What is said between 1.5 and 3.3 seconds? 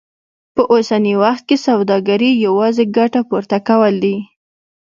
سوداګري يوازې ګټه